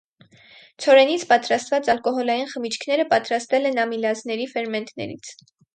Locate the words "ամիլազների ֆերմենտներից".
3.87-5.35